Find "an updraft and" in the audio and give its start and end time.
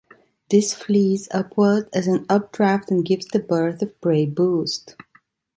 2.07-3.05